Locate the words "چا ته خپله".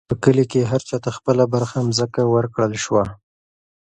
0.89-1.43